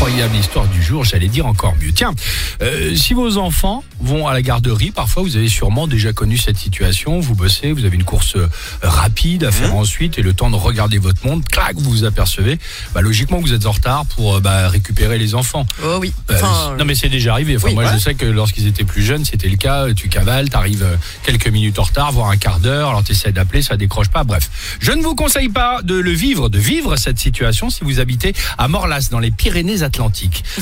[0.00, 1.92] Incroyable histoire du jour, j'allais dire encore mieux.
[1.92, 2.14] Tiens,
[2.62, 6.56] euh, si vos enfants vont à la garderie, parfois vous avez sûrement déjà connu cette
[6.56, 8.48] situation, vous bossez, vous avez une course euh,
[8.82, 12.58] rapide à faire ensuite et le temps de regarder votre montre, clac, vous vous apercevez,
[12.94, 15.66] bah, logiquement vous êtes en retard pour euh, bah, récupérer les enfants.
[15.84, 16.14] Oh oui.
[16.30, 17.58] Euh, Enfin, non mais c'est déjà arrivé.
[17.58, 17.90] Enfin, oui, moi ouais.
[17.92, 19.92] je sais que lorsqu'ils étaient plus jeunes, c'était le cas.
[19.92, 20.86] Tu cavales, t'arrives
[21.24, 22.88] quelques minutes en retard, voire un quart d'heure.
[22.88, 24.24] Alors t'essaies d'appeler, ça décroche pas.
[24.24, 24.48] Bref,
[24.80, 28.32] je ne vous conseille pas de le vivre, de vivre cette situation si vous habitez
[28.56, 29.90] à Morlas dans les Pyrénées-Atlantiques.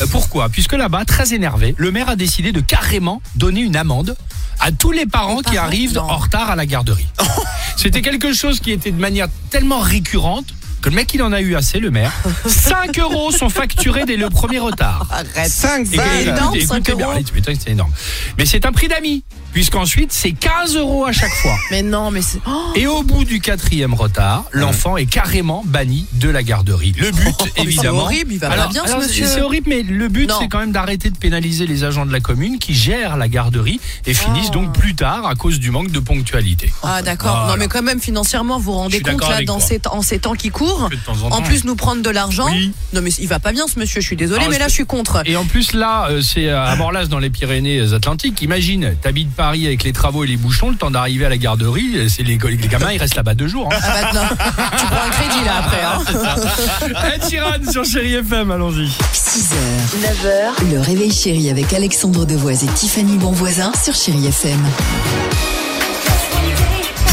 [0.00, 0.48] Euh, pourquoi?
[0.48, 4.16] Puisque là-bas, très énervé, le maire a décidé de carrément donner une amende
[4.60, 6.02] à tous les parents qui parents arrivent Non.
[6.02, 7.06] en retard à la garderie.
[7.76, 10.46] C'était quelque chose qui était de manière tellement récurrente
[10.80, 12.12] que le mec il en a eu assez, le maire.
[12.46, 15.06] 5 euros sont facturés dès le premier retard.
[15.10, 15.50] arrête.
[15.50, 17.14] 5 Écoutez, C'est énorme, écoutez 5 bien, euros.
[17.16, 17.90] allez, tu m'étonnes, c'est énorme.
[18.36, 19.24] Mais c'est un prix d'amis,
[19.54, 21.56] puisqu'ensuite c'est 15 euros à chaque fois.
[21.70, 22.40] Mais non, mais c'est.
[22.46, 26.92] Oh, Et au bout du quatrième retard, l'enfant est carrément banni de la garderie.
[26.98, 28.00] Le but, évidemment.
[28.00, 29.26] c'est horrible, il va pas bien, ce monsieur.
[29.26, 30.36] C'est horrible, mais le but, Non.
[30.40, 33.80] c'est quand même d'arrêter de pénaliser les agents de la commune qui gèrent la garderie
[34.06, 34.54] et finissent Oh.
[34.54, 36.72] donc plus tard à cause du manque de ponctualité.
[36.82, 37.30] Ah d'accord.
[37.36, 37.52] Voilà.
[37.52, 40.34] Non mais quand même financièrement vous vous rendez compte là dans ces, en ces temps
[40.34, 40.88] qui courent.
[40.90, 41.36] Que de temps en temps.
[41.36, 42.48] En plus nous prendre de l'argent.
[42.50, 42.72] Oui.
[42.92, 44.00] Non mais il va pas bien ce monsieur.
[44.00, 45.22] Je suis désolée Alors, mais là je suis contre.
[45.24, 48.42] Et en plus là, euh, c'est à Morlas dans les Pyrénées-Atlantiques.
[48.42, 51.92] Imagine, t'habites Paris avec les travaux et les bouchons, le temps d'arriver à la garderie,
[51.96, 53.68] euh, c'est les, les gamins, ils restent là-bas deux jours.
[53.70, 53.76] hein.
[53.82, 54.28] Ah bah
[54.78, 55.82] tu prends un crédit là après.
[55.82, 57.12] Hein.
[57.14, 58.86] Ed Sheeran sur Chéri FM, allons-y.
[58.88, 59.54] 6h,
[60.00, 64.60] 9h, le réveil chéri avec Alexandre Devoise et Tiffany Bonvoisin sur Chéri FM.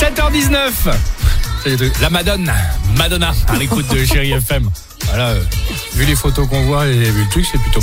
[0.00, 0.70] 7h19
[1.62, 2.54] C'est de- La Madonna,
[2.96, 4.68] Madonna, à l'écoute de Chéri FM.
[5.10, 5.40] Voilà, euh,
[5.94, 7.80] vu les photos qu'on voit et vu le truc, c'est plutôt